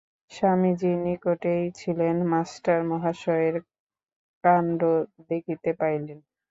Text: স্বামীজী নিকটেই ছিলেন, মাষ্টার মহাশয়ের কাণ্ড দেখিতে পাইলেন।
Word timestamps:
স্বামীজী 0.31 0.91
নিকটেই 1.05 1.63
ছিলেন, 1.79 2.15
মাষ্টার 2.31 2.79
মহাশয়ের 2.91 3.55
কাণ্ড 4.43 4.79
দেখিতে 5.29 5.69
পাইলেন। 5.79 6.19